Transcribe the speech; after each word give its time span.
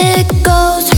it 0.00 0.42
goes. 0.42 0.97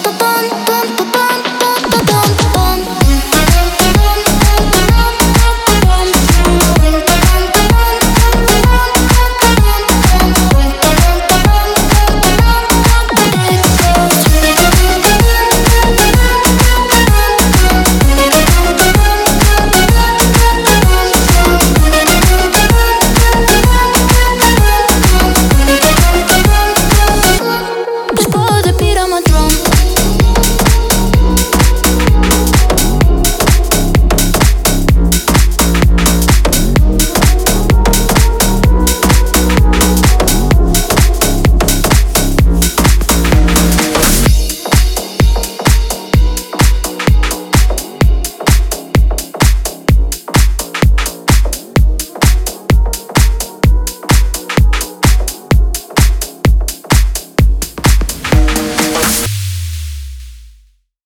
tanto 0.00 0.10
por 0.12 0.41